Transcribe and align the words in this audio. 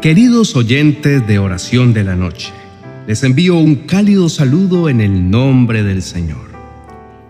Queridos 0.00 0.56
oyentes 0.56 1.26
de 1.26 1.38
oración 1.38 1.92
de 1.92 2.04
la 2.04 2.16
noche, 2.16 2.54
les 3.06 3.22
envío 3.22 3.56
un 3.56 3.74
cálido 3.74 4.30
saludo 4.30 4.88
en 4.88 5.02
el 5.02 5.30
nombre 5.30 5.82
del 5.82 6.00
Señor. 6.00 6.48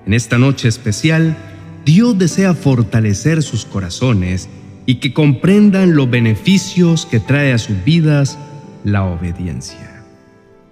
En 0.06 0.14
esta 0.14 0.38
noche 0.38 0.68
especial, 0.68 1.36
Dios 1.84 2.16
desea 2.16 2.54
fortalecer 2.54 3.42
sus 3.42 3.64
corazones 3.64 4.48
y 4.86 4.96
que 4.96 5.12
comprendan 5.12 5.96
los 5.96 6.08
beneficios 6.08 7.06
que 7.06 7.18
trae 7.18 7.52
a 7.52 7.58
sus 7.58 7.82
vidas 7.84 8.38
la 8.84 9.02
obediencia. 9.02 10.04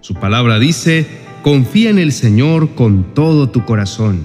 Su 0.00 0.14
palabra 0.14 0.60
dice, 0.60 1.04
confía 1.42 1.90
en 1.90 1.98
el 1.98 2.12
Señor 2.12 2.76
con 2.76 3.12
todo 3.12 3.48
tu 3.48 3.64
corazón, 3.64 4.22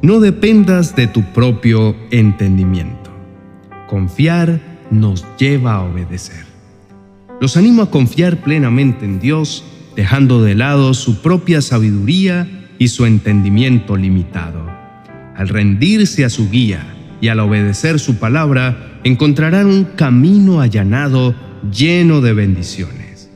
no 0.00 0.20
dependas 0.20 0.96
de 0.96 1.06
tu 1.06 1.22
propio 1.34 1.94
entendimiento. 2.10 3.10
Confiar 3.88 4.58
nos 4.90 5.26
lleva 5.36 5.74
a 5.74 5.82
obedecer. 5.82 6.49
Los 7.40 7.56
animo 7.56 7.80
a 7.80 7.90
confiar 7.90 8.42
plenamente 8.42 9.06
en 9.06 9.18
Dios, 9.18 9.64
dejando 9.96 10.42
de 10.42 10.54
lado 10.54 10.92
su 10.92 11.22
propia 11.22 11.62
sabiduría 11.62 12.46
y 12.78 12.88
su 12.88 13.06
entendimiento 13.06 13.96
limitado. 13.96 14.70
Al 15.34 15.48
rendirse 15.48 16.26
a 16.26 16.28
su 16.28 16.50
guía 16.50 16.94
y 17.22 17.28
al 17.28 17.40
obedecer 17.40 17.98
su 17.98 18.16
palabra, 18.16 19.00
encontrarán 19.04 19.66
un 19.68 19.84
camino 19.84 20.60
allanado 20.60 21.34
lleno 21.72 22.20
de 22.20 22.34
bendiciones. 22.34 23.30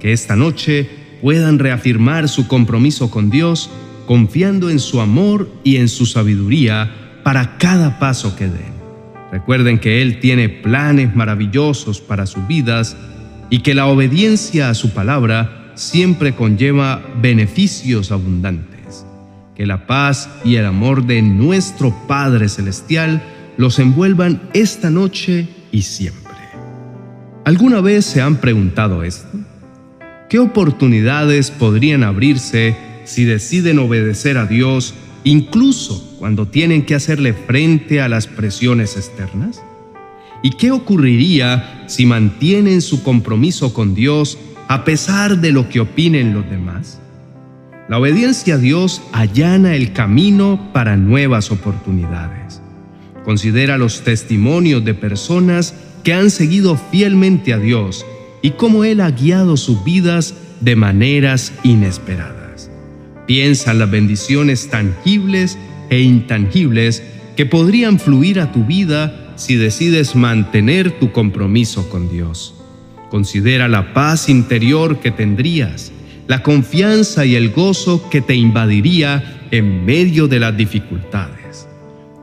Que 0.00 0.12
esta 0.12 0.34
noche 0.34 0.90
puedan 1.22 1.60
reafirmar 1.60 2.28
su 2.28 2.48
compromiso 2.48 3.08
con 3.08 3.30
Dios, 3.30 3.70
confiando 4.06 4.68
en 4.68 4.80
su 4.80 5.00
amor 5.00 5.48
y 5.62 5.76
en 5.76 5.88
su 5.88 6.06
sabiduría 6.06 6.90
para 7.22 7.56
cada 7.56 8.00
paso 8.00 8.34
que 8.34 8.46
den. 8.46 8.74
Recuerden 9.30 9.78
que 9.78 10.02
Él 10.02 10.18
tiene 10.18 10.48
planes 10.48 11.14
maravillosos 11.14 12.00
para 12.00 12.26
sus 12.26 12.46
vidas 12.48 12.96
y 13.50 13.60
que 13.60 13.74
la 13.74 13.86
obediencia 13.86 14.68
a 14.70 14.74
su 14.74 14.90
palabra 14.90 15.72
siempre 15.74 16.34
conlleva 16.34 17.02
beneficios 17.20 18.12
abundantes. 18.12 19.04
Que 19.54 19.66
la 19.66 19.86
paz 19.86 20.28
y 20.44 20.56
el 20.56 20.66
amor 20.66 21.06
de 21.06 21.22
nuestro 21.22 21.94
Padre 22.08 22.48
Celestial 22.48 23.22
los 23.56 23.78
envuelvan 23.78 24.42
esta 24.52 24.90
noche 24.90 25.48
y 25.70 25.82
siempre. 25.82 26.24
¿Alguna 27.44 27.80
vez 27.80 28.04
se 28.04 28.20
han 28.20 28.36
preguntado 28.36 29.04
esto? 29.04 29.38
¿Qué 30.28 30.38
oportunidades 30.38 31.50
podrían 31.50 32.02
abrirse 32.02 32.76
si 33.04 33.24
deciden 33.24 33.78
obedecer 33.78 34.38
a 34.38 34.46
Dios 34.46 34.94
incluso 35.22 36.16
cuando 36.18 36.48
tienen 36.48 36.84
que 36.84 36.94
hacerle 36.94 37.34
frente 37.34 38.00
a 38.00 38.08
las 38.08 38.26
presiones 38.26 38.96
externas? 38.96 39.62
¿Y 40.44 40.50
qué 40.50 40.72
ocurriría 40.72 41.84
si 41.86 42.04
mantienen 42.04 42.82
su 42.82 43.02
compromiso 43.02 43.72
con 43.72 43.94
Dios 43.94 44.36
a 44.68 44.84
pesar 44.84 45.40
de 45.40 45.52
lo 45.52 45.70
que 45.70 45.80
opinen 45.80 46.34
los 46.34 46.48
demás? 46.50 47.00
La 47.88 47.98
obediencia 47.98 48.56
a 48.56 48.58
Dios 48.58 49.00
allana 49.12 49.74
el 49.74 49.94
camino 49.94 50.68
para 50.74 50.98
nuevas 50.98 51.50
oportunidades. 51.50 52.60
Considera 53.24 53.78
los 53.78 54.02
testimonios 54.02 54.84
de 54.84 54.92
personas 54.92 55.74
que 56.02 56.12
han 56.12 56.28
seguido 56.28 56.76
fielmente 56.76 57.54
a 57.54 57.58
Dios 57.58 58.04
y 58.42 58.50
cómo 58.50 58.84
Él 58.84 59.00
ha 59.00 59.10
guiado 59.12 59.56
sus 59.56 59.82
vidas 59.82 60.34
de 60.60 60.76
maneras 60.76 61.54
inesperadas. 61.62 62.70
Piensa 63.26 63.70
en 63.70 63.78
las 63.78 63.90
bendiciones 63.90 64.68
tangibles 64.68 65.56
e 65.88 66.00
intangibles 66.00 67.02
que 67.36 67.46
podrían 67.46 67.98
fluir 67.98 68.40
a 68.40 68.52
tu 68.52 68.64
vida 68.64 69.32
si 69.36 69.56
decides 69.56 70.14
mantener 70.14 70.98
tu 70.98 71.12
compromiso 71.12 71.88
con 71.88 72.10
Dios. 72.10 72.54
Considera 73.10 73.68
la 73.68 73.92
paz 73.92 74.28
interior 74.28 75.00
que 75.00 75.10
tendrías, 75.10 75.92
la 76.26 76.42
confianza 76.42 77.24
y 77.24 77.34
el 77.34 77.50
gozo 77.50 78.08
que 78.10 78.20
te 78.20 78.34
invadiría 78.34 79.46
en 79.50 79.84
medio 79.84 80.26
de 80.28 80.40
las 80.40 80.56
dificultades. 80.56 81.68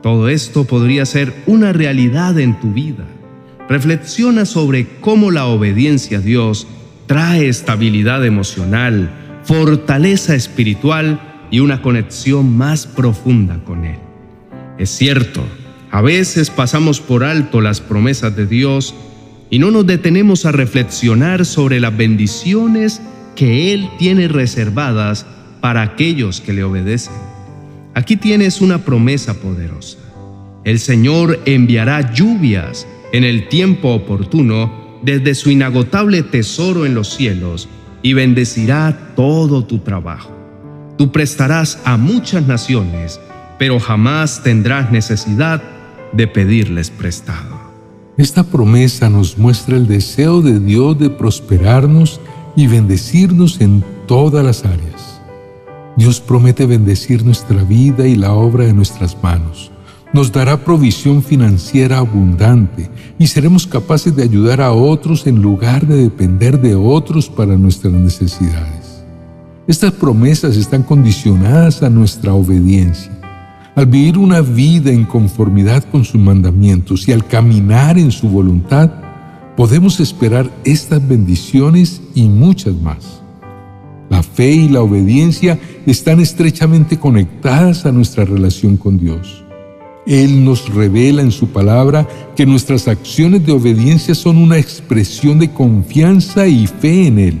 Todo 0.02 0.28
esto 0.28 0.64
podría 0.64 1.06
ser 1.06 1.32
una 1.46 1.72
realidad 1.72 2.38
en 2.38 2.58
tu 2.58 2.72
vida. 2.72 3.06
Reflexiona 3.68 4.44
sobre 4.44 4.86
cómo 5.00 5.30
la 5.30 5.46
obediencia 5.46 6.18
a 6.18 6.20
Dios 6.20 6.66
trae 7.06 7.48
estabilidad 7.48 8.24
emocional, 8.26 9.10
fortaleza 9.44 10.34
espiritual 10.34 11.20
y 11.50 11.60
una 11.60 11.82
conexión 11.82 12.56
más 12.56 12.86
profunda 12.86 13.62
con 13.64 13.84
Él. 13.84 13.98
Es 14.82 14.90
cierto, 14.90 15.44
a 15.92 16.02
veces 16.02 16.50
pasamos 16.50 17.00
por 17.00 17.22
alto 17.22 17.60
las 17.60 17.80
promesas 17.80 18.34
de 18.34 18.48
Dios 18.48 18.96
y 19.48 19.60
no 19.60 19.70
nos 19.70 19.86
detenemos 19.86 20.44
a 20.44 20.50
reflexionar 20.50 21.44
sobre 21.44 21.78
las 21.78 21.96
bendiciones 21.96 23.00
que 23.36 23.72
Él 23.72 23.88
tiene 23.96 24.26
reservadas 24.26 25.24
para 25.60 25.82
aquellos 25.82 26.40
que 26.40 26.52
le 26.52 26.64
obedecen. 26.64 27.14
Aquí 27.94 28.16
tienes 28.16 28.60
una 28.60 28.78
promesa 28.78 29.34
poderosa. 29.34 29.98
El 30.64 30.80
Señor 30.80 31.38
enviará 31.44 32.12
lluvias 32.12 32.84
en 33.12 33.22
el 33.22 33.46
tiempo 33.46 33.90
oportuno 33.90 34.98
desde 35.04 35.36
su 35.36 35.52
inagotable 35.52 36.24
tesoro 36.24 36.86
en 36.86 36.96
los 36.96 37.14
cielos 37.14 37.68
y 38.02 38.14
bendecirá 38.14 39.12
todo 39.14 39.64
tu 39.64 39.78
trabajo. 39.78 40.36
Tú 40.98 41.12
prestarás 41.12 41.78
a 41.84 41.96
muchas 41.96 42.48
naciones, 42.48 43.20
pero 43.62 43.78
jamás 43.78 44.42
tendrás 44.42 44.90
necesidad 44.90 45.62
de 46.12 46.26
pedirles 46.26 46.90
prestado. 46.90 47.60
Esta 48.16 48.42
promesa 48.42 49.08
nos 49.08 49.38
muestra 49.38 49.76
el 49.76 49.86
deseo 49.86 50.42
de 50.42 50.58
Dios 50.58 50.98
de 50.98 51.10
prosperarnos 51.10 52.20
y 52.56 52.66
bendecirnos 52.66 53.60
en 53.60 53.84
todas 54.08 54.44
las 54.44 54.64
áreas. 54.64 55.20
Dios 55.96 56.18
promete 56.18 56.66
bendecir 56.66 57.24
nuestra 57.24 57.62
vida 57.62 58.04
y 58.08 58.16
la 58.16 58.32
obra 58.32 58.64
de 58.64 58.72
nuestras 58.72 59.16
manos 59.22 59.70
nos 60.12 60.32
dará 60.32 60.64
provisión 60.64 61.22
financiera 61.22 61.98
abundante 61.98 62.90
y 63.16 63.28
seremos 63.28 63.68
capaces 63.68 64.16
de 64.16 64.24
ayudar 64.24 64.60
a 64.60 64.72
otros 64.72 65.24
en 65.28 65.40
lugar 65.40 65.86
de 65.86 66.02
depender 66.02 66.60
de 66.60 66.74
otros 66.74 67.28
para 67.28 67.56
nuestras 67.56 67.92
necesidades. 67.92 69.04
Estas 69.68 69.92
promesas 69.92 70.56
están 70.56 70.82
condicionadas 70.82 71.80
a 71.84 71.88
nuestra 71.88 72.34
obediencia. 72.34 73.21
Al 73.74 73.86
vivir 73.86 74.18
una 74.18 74.42
vida 74.42 74.90
en 74.90 75.04
conformidad 75.04 75.82
con 75.84 76.04
sus 76.04 76.20
mandamientos 76.20 77.08
y 77.08 77.12
al 77.12 77.26
caminar 77.26 77.98
en 77.98 78.10
su 78.10 78.28
voluntad, 78.28 78.90
podemos 79.56 79.98
esperar 79.98 80.50
estas 80.64 81.06
bendiciones 81.08 82.02
y 82.14 82.24
muchas 82.28 82.74
más. 82.74 83.22
La 84.10 84.22
fe 84.22 84.52
y 84.52 84.68
la 84.68 84.82
obediencia 84.82 85.58
están 85.86 86.20
estrechamente 86.20 86.98
conectadas 86.98 87.86
a 87.86 87.92
nuestra 87.92 88.26
relación 88.26 88.76
con 88.76 88.98
Dios. 88.98 89.42
Él 90.06 90.44
nos 90.44 90.68
revela 90.74 91.22
en 91.22 91.32
su 91.32 91.48
palabra 91.48 92.06
que 92.36 92.44
nuestras 92.44 92.88
acciones 92.88 93.46
de 93.46 93.52
obediencia 93.52 94.14
son 94.14 94.36
una 94.36 94.58
expresión 94.58 95.38
de 95.38 95.50
confianza 95.50 96.46
y 96.46 96.66
fe 96.66 97.06
en 97.06 97.18
Él. 97.18 97.40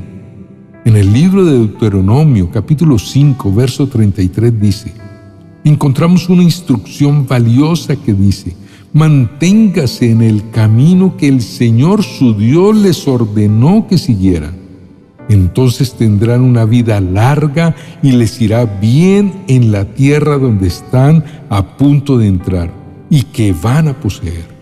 En 0.86 0.96
el 0.96 1.12
libro 1.12 1.44
de 1.44 1.58
Deuteronomio 1.58 2.50
capítulo 2.50 2.98
5 2.98 3.52
verso 3.52 3.86
33 3.86 4.58
dice, 4.58 5.01
encontramos 5.70 6.28
una 6.28 6.42
instrucción 6.42 7.26
valiosa 7.26 7.96
que 7.96 8.12
dice, 8.12 8.56
manténgase 8.92 10.10
en 10.10 10.22
el 10.22 10.50
camino 10.50 11.16
que 11.16 11.28
el 11.28 11.40
Señor 11.40 12.02
su 12.02 12.34
Dios 12.34 12.76
les 12.76 13.06
ordenó 13.06 13.86
que 13.88 13.98
siguieran 13.98 14.62
entonces 15.28 15.94
tendrán 15.94 16.42
una 16.42 16.64
vida 16.64 17.00
larga 17.00 17.74
y 18.02 18.12
les 18.12 18.40
irá 18.40 18.64
bien 18.64 19.44
en 19.48 19.72
la 19.72 19.84
tierra 19.84 20.38
donde 20.38 20.68
están 20.68 21.24
a 21.48 21.76
punto 21.76 22.18
de 22.18 22.26
entrar 22.26 22.70
y 23.10 23.22
que 23.22 23.52
van 23.52 23.88
a 23.88 23.94
poseer. 23.94 24.52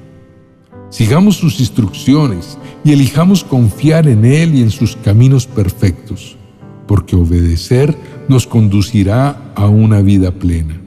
Sigamos 0.90 1.36
sus 1.36 1.60
instrucciones 1.60 2.58
y 2.84 2.92
elijamos 2.92 3.44
confiar 3.44 4.08
en 4.08 4.24
Él 4.24 4.54
y 4.54 4.62
en 4.62 4.70
sus 4.70 4.96
caminos 4.96 5.46
perfectos, 5.46 6.36
porque 6.86 7.16
obedecer 7.16 7.96
nos 8.28 8.46
conducirá 8.46 9.52
a 9.54 9.66
una 9.66 10.00
vida 10.00 10.32
plena. 10.32 10.80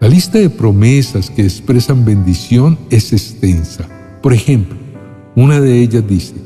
La 0.00 0.08
lista 0.08 0.38
de 0.38 0.48
promesas 0.48 1.28
que 1.28 1.42
expresan 1.42 2.06
bendición 2.06 2.78
es 2.88 3.12
extensa. 3.12 3.86
Por 4.22 4.32
ejemplo, 4.32 4.78
una 5.36 5.60
de 5.60 5.82
ellas 5.82 6.08
dice, 6.08 6.36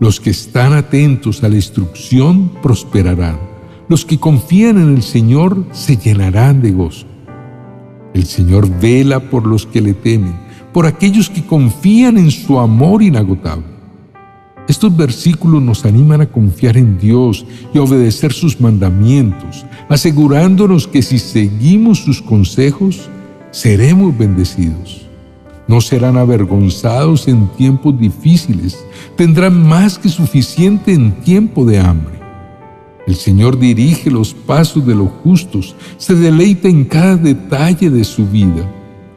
los 0.00 0.18
que 0.18 0.30
están 0.30 0.72
atentos 0.72 1.44
a 1.44 1.50
la 1.50 1.56
instrucción 1.56 2.50
prosperarán. 2.62 3.38
Los 3.90 4.06
que 4.06 4.18
confían 4.18 4.78
en 4.78 4.94
el 4.94 5.02
Señor 5.02 5.66
se 5.72 5.98
llenarán 5.98 6.62
de 6.62 6.70
gozo. 6.70 7.06
El 8.14 8.24
Señor 8.24 8.66
vela 8.80 9.20
por 9.20 9.46
los 9.46 9.66
que 9.66 9.82
le 9.82 9.92
temen, 9.92 10.34
por 10.72 10.86
aquellos 10.86 11.28
que 11.28 11.44
confían 11.44 12.16
en 12.16 12.30
su 12.30 12.58
amor 12.58 13.02
inagotable. 13.02 13.75
Estos 14.68 14.96
versículos 14.96 15.62
nos 15.62 15.84
animan 15.84 16.20
a 16.22 16.26
confiar 16.26 16.76
en 16.76 16.98
Dios 16.98 17.46
y 17.72 17.78
a 17.78 17.82
obedecer 17.82 18.32
sus 18.32 18.60
mandamientos, 18.60 19.64
asegurándonos 19.88 20.88
que 20.88 21.02
si 21.02 21.18
seguimos 21.18 22.00
sus 22.00 22.20
consejos, 22.20 23.08
seremos 23.52 24.16
bendecidos. 24.16 25.06
No 25.68 25.80
serán 25.80 26.16
avergonzados 26.16 27.28
en 27.28 27.46
tiempos 27.56 27.98
difíciles, 27.98 28.76
tendrán 29.16 29.66
más 29.66 29.98
que 29.98 30.08
suficiente 30.08 30.92
en 30.92 31.12
tiempo 31.20 31.64
de 31.64 31.78
hambre. 31.78 32.16
El 33.06 33.14
Señor 33.14 33.58
dirige 33.58 34.10
los 34.10 34.34
pasos 34.34 34.84
de 34.84 34.96
los 34.96 35.08
justos, 35.22 35.76
se 35.96 36.16
deleita 36.16 36.68
en 36.68 36.84
cada 36.84 37.16
detalle 37.16 37.88
de 37.88 38.02
su 38.02 38.26
vida. 38.26 38.68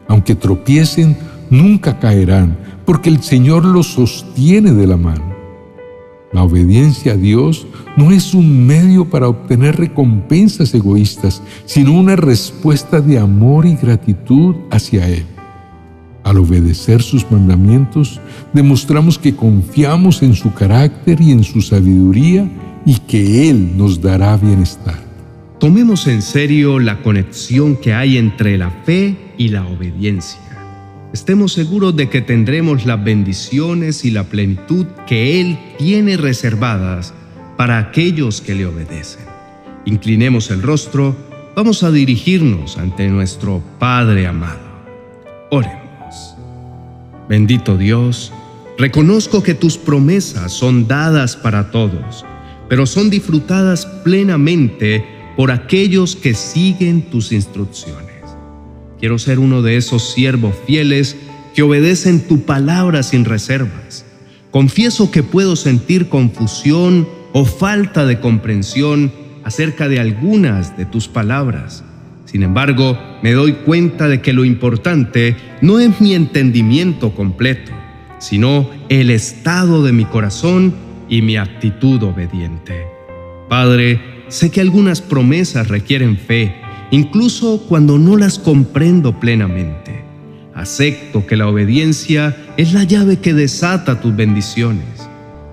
Aunque 0.07 0.35
tropiecen, 0.35 1.17
nunca 1.49 1.97
caerán, 1.97 2.55
porque 2.85 3.09
el 3.09 3.23
Señor 3.23 3.65
los 3.65 3.87
sostiene 3.87 4.73
de 4.73 4.85
la 4.85 4.97
mano. 4.97 5.38
La 6.31 6.43
obediencia 6.43 7.13
a 7.13 7.17
Dios 7.17 7.65
no 7.97 8.11
es 8.11 8.35
un 8.35 8.67
medio 8.67 9.09
para 9.09 9.27
obtener 9.27 9.77
recompensas 9.77 10.73
egoístas, 10.75 11.41
sino 11.65 11.93
una 11.93 12.15
respuesta 12.15 13.01
de 13.01 13.17
amor 13.17 13.65
y 13.65 13.75
gratitud 13.75 14.55
hacia 14.69 15.07
Él. 15.07 15.25
Al 16.23 16.37
obedecer 16.37 17.01
sus 17.01 17.29
mandamientos, 17.31 18.21
demostramos 18.53 19.17
que 19.17 19.35
confiamos 19.35 20.21
en 20.21 20.35
su 20.35 20.53
carácter 20.53 21.19
y 21.19 21.31
en 21.31 21.43
su 21.43 21.61
sabiduría 21.61 22.47
y 22.85 22.97
que 22.99 23.49
Él 23.49 23.75
nos 23.75 23.99
dará 23.99 24.37
bienestar. 24.37 24.99
Tomemos 25.59 26.05
en 26.07 26.21
serio 26.21 26.79
la 26.79 27.01
conexión 27.01 27.75
que 27.75 27.93
hay 27.93 28.17
entre 28.17 28.57
la 28.57 28.69
fe 28.69 29.17
y 29.37 29.49
la 29.49 29.65
obediencia. 29.65 30.48
Estemos 31.11 31.53
seguros 31.53 31.95
de 31.95 32.07
que 32.07 32.21
tendremos 32.21 32.85
las 32.85 33.03
bendiciones 33.03 34.05
y 34.05 34.11
la 34.11 34.25
plenitud 34.25 34.85
que 35.07 35.41
Él 35.41 35.57
tiene 35.79 36.17
reservadas 36.17 37.15
para 37.57 37.79
aquellos 37.79 38.41
que 38.41 38.53
le 38.53 38.67
obedecen. 38.67 39.25
Inclinemos 39.85 40.51
el 40.51 40.61
rostro, 40.61 41.15
vamos 41.55 41.81
a 41.81 41.89
dirigirnos 41.89 42.77
ante 42.77 43.07
nuestro 43.07 43.63
Padre 43.79 44.27
amado. 44.27 44.59
Oremos. 45.49 46.35
Bendito 47.27 47.75
Dios, 47.75 48.31
reconozco 48.77 49.41
que 49.41 49.55
tus 49.55 49.79
promesas 49.79 50.53
son 50.53 50.87
dadas 50.87 51.35
para 51.35 51.71
todos, 51.71 52.23
pero 52.69 52.85
son 52.85 53.09
disfrutadas 53.09 53.87
plenamente 54.03 55.03
por 55.35 55.49
aquellos 55.49 56.15
que 56.15 56.35
siguen 56.35 57.01
tus 57.01 57.31
instrucciones. 57.31 58.08
Quiero 58.99 59.17
ser 59.17 59.39
uno 59.39 59.61
de 59.61 59.77
esos 59.77 60.13
siervos 60.13 60.55
fieles 60.65 61.15
que 61.55 61.63
obedecen 61.63 62.21
tu 62.27 62.41
palabra 62.41 63.03
sin 63.03 63.25
reservas. 63.25 64.05
Confieso 64.51 65.11
que 65.11 65.23
puedo 65.23 65.55
sentir 65.55 66.09
confusión 66.09 67.07
o 67.33 67.45
falta 67.45 68.05
de 68.05 68.19
comprensión 68.19 69.11
acerca 69.43 69.87
de 69.87 69.99
algunas 69.99 70.77
de 70.77 70.85
tus 70.85 71.07
palabras 71.07 71.83
sin 72.29 72.43
embargo, 72.43 72.95
me 73.23 73.31
doy 73.31 73.53
cuenta 73.53 74.07
de 74.07 74.21
que 74.21 74.33
lo 74.33 74.45
importante 74.45 75.35
no 75.61 75.79
es 75.79 75.99
mi 75.99 76.13
entendimiento 76.13 77.15
completo, 77.15 77.71
sino 78.19 78.69
el 78.87 79.09
estado 79.09 79.83
de 79.83 79.93
mi 79.93 80.05
corazón 80.05 80.75
y 81.09 81.23
mi 81.23 81.37
actitud 81.37 82.03
obediente. 82.03 82.85
Padre, 83.49 83.99
sé 84.27 84.51
que 84.51 84.61
algunas 84.61 85.01
promesas 85.01 85.69
requieren 85.69 86.17
fe, 86.17 86.53
incluso 86.91 87.65
cuando 87.67 87.97
no 87.97 88.17
las 88.17 88.39
comprendo 88.39 89.19
plenamente. 89.19 90.03
Acepto 90.53 91.25
que 91.25 91.37
la 91.37 91.47
obediencia 91.47 92.35
es 92.57 92.73
la 92.73 92.83
llave 92.83 93.17
que 93.17 93.33
desata 93.33 94.01
tus 94.01 94.15
bendiciones. 94.15 94.85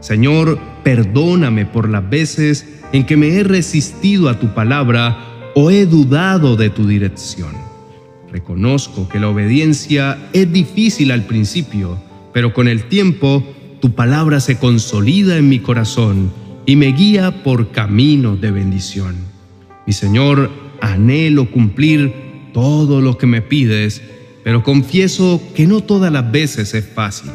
Señor, 0.01 0.59
perdóname 0.83 1.67
por 1.67 1.89
las 1.89 2.09
veces 2.09 2.67
en 2.93 3.05
que 3.07 3.17
me 3.17 3.29
he 3.29 3.45
resistido 3.45 4.29
a 4.29 4.39
tu 4.39 4.55
palabra 4.55 5.17
o 5.55 5.71
he 5.71 5.87
dudado 5.87 6.57
de 6.57 6.71
tu 6.71 6.87
dirección. 6.87 7.51
Reconozco 8.31 9.09
que 9.09 9.21
la 9.21 9.29
obediencia 9.29 10.19
es 10.33 10.53
difícil 10.53 11.11
al 11.11 11.23
principio, 11.25 11.99
pero 12.33 12.53
con 12.53 12.69
el 12.69 12.85
tiempo 12.85 13.43
tu 13.81 13.95
palabra 13.95 14.41
se 14.41 14.59
consolida 14.59 15.37
en 15.37 15.49
mi 15.49 15.61
corazón 15.61 16.31
y 16.67 16.77
me 16.77 16.87
guía 16.87 17.43
por 17.43 17.71
caminos 17.71 18.41
de 18.41 18.51
bendición. 18.51 19.15
Mi 19.87 19.93
Señor, 19.93 20.51
anhelo 20.95 21.51
cumplir 21.51 22.13
todo 22.53 23.01
lo 23.01 23.19
que 23.19 23.27
me 23.27 23.43
pides, 23.43 24.03
pero 24.45 24.63
confieso 24.63 25.43
que 25.55 25.67
no 25.67 25.81
todas 25.81 26.13
las 26.13 26.31
veces 26.31 26.75
es 26.75 26.87
fácil. 26.87 27.31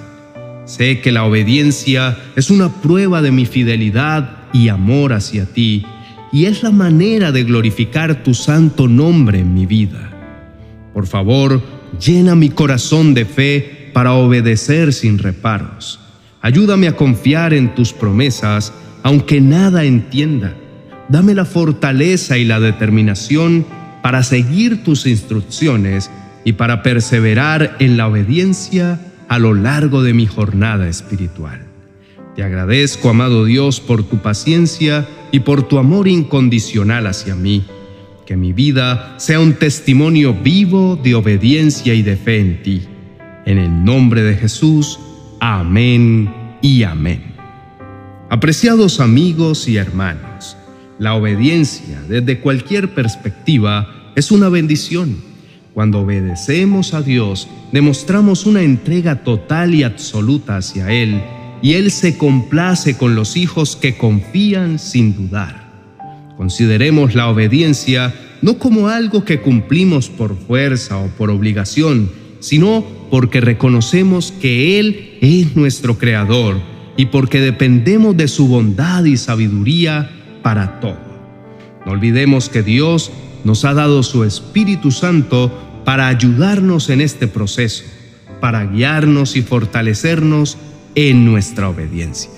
Sé 0.65 1.01
que 1.01 1.11
la 1.11 1.25
obediencia 1.25 2.17
es 2.35 2.49
una 2.49 2.81
prueba 2.81 3.21
de 3.21 3.31
mi 3.31 3.45
fidelidad 3.45 4.37
y 4.53 4.69
amor 4.69 5.13
hacia 5.13 5.45
ti 5.45 5.85
y 6.31 6.45
es 6.45 6.63
la 6.63 6.71
manera 6.71 7.31
de 7.31 7.43
glorificar 7.43 8.23
tu 8.23 8.33
santo 8.33 8.87
nombre 8.87 9.39
en 9.39 9.53
mi 9.53 9.65
vida. 9.65 10.09
Por 10.93 11.07
favor, 11.07 11.61
llena 11.99 12.35
mi 12.35 12.49
corazón 12.49 13.13
de 13.13 13.25
fe 13.25 13.91
para 13.93 14.13
obedecer 14.13 14.93
sin 14.93 15.17
reparos. 15.17 15.99
Ayúdame 16.41 16.87
a 16.87 16.95
confiar 16.95 17.53
en 17.53 17.75
tus 17.75 17.93
promesas, 17.93 18.73
aunque 19.03 19.41
nada 19.41 19.83
entienda. 19.83 20.55
Dame 21.11 21.35
la 21.35 21.43
fortaleza 21.43 22.37
y 22.37 22.45
la 22.45 22.61
determinación 22.61 23.65
para 24.01 24.23
seguir 24.23 24.85
tus 24.85 25.05
instrucciones 25.05 26.09
y 26.45 26.53
para 26.53 26.83
perseverar 26.83 27.75
en 27.79 27.97
la 27.97 28.07
obediencia 28.07 28.97
a 29.27 29.37
lo 29.37 29.53
largo 29.53 30.03
de 30.03 30.13
mi 30.13 30.25
jornada 30.25 30.87
espiritual. 30.87 31.67
Te 32.33 32.43
agradezco, 32.43 33.09
amado 33.09 33.43
Dios, 33.43 33.81
por 33.81 34.03
tu 34.03 34.19
paciencia 34.19 35.05
y 35.33 35.41
por 35.41 35.63
tu 35.63 35.79
amor 35.79 36.07
incondicional 36.07 37.05
hacia 37.07 37.35
mí. 37.35 37.65
Que 38.25 38.37
mi 38.37 38.53
vida 38.53 39.15
sea 39.17 39.41
un 39.41 39.55
testimonio 39.55 40.33
vivo 40.33 40.97
de 41.03 41.15
obediencia 41.15 41.93
y 41.93 42.03
de 42.03 42.15
fe 42.15 42.39
en 42.39 42.63
ti. 42.63 42.83
En 43.45 43.57
el 43.57 43.83
nombre 43.83 44.23
de 44.23 44.37
Jesús, 44.37 44.97
amén 45.41 46.33
y 46.61 46.83
amén. 46.83 47.35
Apreciados 48.29 49.01
amigos 49.01 49.67
y 49.67 49.75
hermanos, 49.75 50.55
la 51.01 51.15
obediencia 51.15 51.99
desde 52.07 52.41
cualquier 52.41 52.93
perspectiva 52.93 54.13
es 54.15 54.29
una 54.29 54.49
bendición. 54.49 55.17
Cuando 55.73 56.01
obedecemos 56.01 56.93
a 56.93 57.01
Dios, 57.01 57.47
demostramos 57.71 58.45
una 58.45 58.61
entrega 58.61 59.23
total 59.23 59.73
y 59.73 59.81
absoluta 59.81 60.57
hacia 60.57 60.91
Él 60.91 61.19
y 61.63 61.73
Él 61.73 61.89
se 61.89 62.19
complace 62.19 62.97
con 62.97 63.15
los 63.15 63.35
hijos 63.35 63.75
que 63.75 63.97
confían 63.97 64.77
sin 64.77 65.15
dudar. 65.15 65.71
Consideremos 66.37 67.15
la 67.15 67.29
obediencia 67.29 68.13
no 68.43 68.59
como 68.59 68.87
algo 68.87 69.25
que 69.25 69.41
cumplimos 69.41 70.07
por 70.07 70.37
fuerza 70.37 70.99
o 70.99 71.07
por 71.07 71.31
obligación, 71.31 72.11
sino 72.41 72.85
porque 73.09 73.41
reconocemos 73.41 74.31
que 74.31 74.79
Él 74.79 75.17
es 75.19 75.55
nuestro 75.55 75.97
Creador 75.97 76.61
y 76.95 77.07
porque 77.07 77.39
dependemos 77.39 78.15
de 78.15 78.27
su 78.27 78.47
bondad 78.47 79.03
y 79.05 79.17
sabiduría 79.17 80.20
para 80.41 80.79
todo. 80.79 81.11
No 81.85 81.93
olvidemos 81.93 82.49
que 82.49 82.63
Dios 82.63 83.11
nos 83.43 83.65
ha 83.65 83.73
dado 83.73 84.03
su 84.03 84.23
Espíritu 84.23 84.91
Santo 84.91 85.51
para 85.85 86.07
ayudarnos 86.07 86.89
en 86.89 87.01
este 87.01 87.27
proceso, 87.27 87.83
para 88.39 88.65
guiarnos 88.65 89.35
y 89.35 89.41
fortalecernos 89.41 90.57
en 90.95 91.25
nuestra 91.25 91.69
obediencia. 91.69 92.31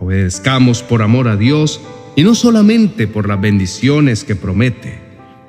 Obedezcamos 0.00 0.82
por 0.82 1.02
amor 1.02 1.28
a 1.28 1.36
Dios 1.36 1.80
y 2.16 2.22
no 2.22 2.34
solamente 2.34 3.06
por 3.06 3.28
las 3.28 3.40
bendiciones 3.40 4.24
que 4.24 4.36
promete. 4.36 5.00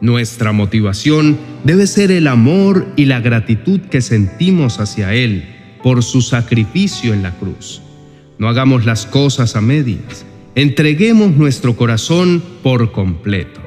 Nuestra 0.02 0.52
motivación 0.52 1.38
debe 1.64 1.88
ser 1.88 2.12
el 2.12 2.28
amor 2.28 2.86
y 2.96 3.06
la 3.06 3.22
gratitud 3.22 3.80
que 3.82 4.02
sentimos 4.02 4.80
hacia 4.80 5.14
Él 5.14 5.46
por 5.82 6.04
su 6.04 6.22
sacrificio 6.22 7.14
en 7.14 7.24
la 7.24 7.32
cruz. 7.38 7.82
No 8.38 8.50
hagamos 8.50 8.86
las 8.86 9.06
cosas 9.06 9.56
a 9.56 9.62
medias. 9.62 10.26
Entreguemos 10.56 11.36
nuestro 11.36 11.76
corazón 11.76 12.42
por 12.64 12.94
completo. 12.94 13.60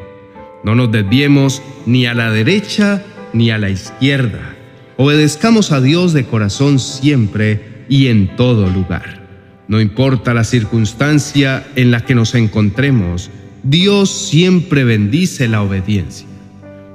No 0.64 0.75
nos 0.75 0.90
desviemos 0.90 1.61
ni 1.85 2.07
a 2.07 2.14
la 2.14 2.30
derecha 2.30 3.04
ni 3.35 3.50
a 3.50 3.59
la 3.59 3.68
izquierda. 3.68 4.57
Obedezcamos 4.97 5.71
a 5.71 5.83
Dios 5.83 6.14
de 6.14 6.25
corazón 6.25 6.78
siempre 6.78 7.85
y 7.90 8.07
en 8.07 8.35
todo 8.37 8.71
lugar. 8.71 9.23
No 9.68 9.83
importa 9.83 10.33
la 10.33 10.45
circunstancia 10.45 11.66
en 11.76 11.90
la 11.90 12.07
que 12.07 12.14
nos 12.14 12.35
encontremos, 12.35 13.30
Dios 13.62 14.11
siempre 14.30 14.85
bendice 14.85 15.47
la 15.47 15.61
obediencia. 15.61 16.26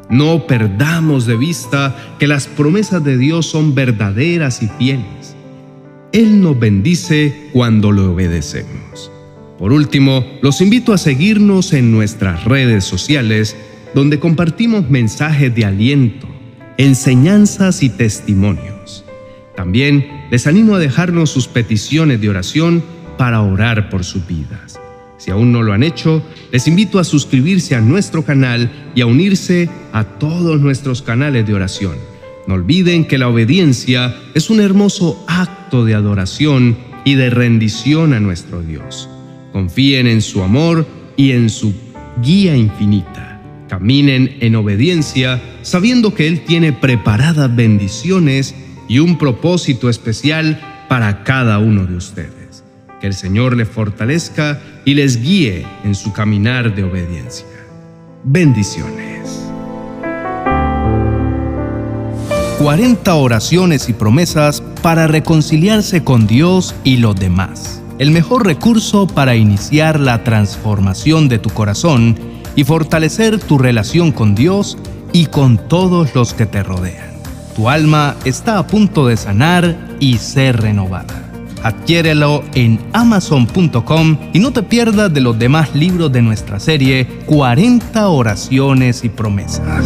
No 0.10 0.48
perdamos 0.48 1.28
de 1.28 1.38
vista 1.38 2.16
que 2.18 2.26
las 2.26 2.48
promesas 2.48 3.04
de 3.04 3.16
Dios 3.20 3.46
son 3.46 3.76
verdaderas 3.76 4.64
y 4.64 4.70
fieles. 4.70 5.36
Él 6.12 6.42
nos 6.42 6.60
bendice 6.60 7.50
cuando 7.54 7.92
lo 7.92 8.12
obedecemos. 8.12 9.13
Por 9.64 9.72
último, 9.72 10.26
los 10.42 10.60
invito 10.60 10.92
a 10.92 10.98
seguirnos 10.98 11.72
en 11.72 11.90
nuestras 11.90 12.44
redes 12.44 12.84
sociales, 12.84 13.56
donde 13.96 14.20
compartimos 14.20 14.90
mensajes 14.90 15.56
de 15.56 15.64
aliento, 15.64 16.28
enseñanzas 16.78 17.82
y 17.82 17.88
testimonios. 17.88 19.06
También 19.56 20.26
les 20.32 20.48
animo 20.48 20.76
a 20.76 20.80
dejarnos 20.80 21.30
sus 21.30 21.48
peticiones 21.48 22.20
de 22.20 22.28
oración 22.28 22.84
para 23.18 23.42
orar 23.42 23.90
por 23.90 24.04
sus 24.04 24.28
vidas. 24.28 24.82
Si 25.18 25.32
aún 25.32 25.54
no 25.54 25.64
lo 25.64 25.72
han 25.72 25.84
hecho, 25.84 26.22
les 26.52 26.68
invito 26.68 27.00
a 27.00 27.06
suscribirse 27.06 27.74
a 27.74 27.80
nuestro 27.80 28.26
canal 28.26 28.70
y 28.96 29.00
a 29.00 29.06
unirse 29.06 29.70
a 29.94 30.04
todos 30.04 30.60
nuestros 30.60 31.02
canales 31.02 31.48
de 31.48 31.54
oración. 31.54 31.96
No 32.48 32.56
olviden 32.56 33.06
que 33.06 33.18
la 33.18 33.30
obediencia 33.30 34.14
es 34.34 34.50
un 34.50 34.60
hermoso 34.60 35.24
acto 35.26 35.86
de 35.86 35.96
adoración 35.96 36.76
y 37.06 37.16
de 37.16 37.30
rendición 37.30 38.12
a 38.12 38.20
nuestro 38.20 38.62
Dios. 38.62 39.08
Confíen 39.54 40.08
en 40.08 40.22
su 40.22 40.42
amor 40.42 40.86
y 41.16 41.32
en 41.32 41.50
su 41.50 41.74
guía 42.22 42.58
infinita. 42.58 43.40
Caminen 43.70 44.38
en 44.40 44.56
obediencia 44.56 45.42
sabiendo 45.62 46.14
que 46.14 46.28
Él 46.28 46.42
tiene 46.44 46.74
preparadas 46.74 47.56
bendiciones 47.56 48.56
y 48.90 49.00
un 49.00 49.18
propósito 49.18 49.90
especial 49.90 50.60
para 50.90 51.24
cada 51.24 51.60
uno 51.60 51.86
de 51.86 51.96
ustedes. 51.96 52.64
Que 53.00 53.08
el 53.08 53.14
Señor 53.14 53.56
les 53.56 53.70
fortalezca 53.70 54.60
y 54.86 54.96
les 54.96 55.22
guíe 55.22 55.66
en 55.84 55.94
su 55.94 56.14
caminar 56.14 56.76
de 56.76 56.84
obediencia. 56.84 57.46
Bendiciones. 58.24 59.14
40 62.60 63.14
oraciones 63.16 63.88
y 63.90 63.94
promesas 63.94 64.62
para 64.82 65.06
reconciliarse 65.06 66.04
con 66.04 66.26
Dios 66.26 66.74
y 66.84 66.98
los 66.98 67.16
demás. 67.16 67.83
El 68.00 68.10
mejor 68.12 68.46
recurso 68.46 69.06
para 69.06 69.36
iniciar 69.36 70.00
la 70.00 70.24
transformación 70.24 71.30
de 71.30 71.38
tu 71.38 71.50
corazón 71.52 72.18
y 72.56 72.64
fortalecer 72.64 73.40
tu 73.40 73.58
relación 73.58 74.12
con 74.12 74.34
Dios 74.34 74.78
y 75.12 75.28
con 75.28 75.58
todos 75.68 76.16
los 76.16 76.34
que 76.34 76.48
te 76.48 76.64
rodean. 76.64 77.14
Tu 77.56 77.70
alma 77.70 78.16
está 78.26 78.58
a 78.58 78.66
punto 78.66 79.06
de 79.06 79.16
sanar 79.16 79.78
y 80.00 80.18
ser 80.18 80.60
renovada. 80.60 81.24
Adquiérelo 81.62 82.44
en 82.56 82.80
amazon.com 82.94 84.18
y 84.34 84.40
no 84.40 84.52
te 84.52 84.64
pierdas 84.64 85.14
de 85.14 85.22
los 85.22 85.38
demás 85.38 85.76
libros 85.76 86.12
de 86.12 86.24
nuestra 86.24 86.60
serie 86.60 87.08
40 87.28 88.08
oraciones 88.10 89.04
y 89.04 89.10
promesas. 89.10 89.86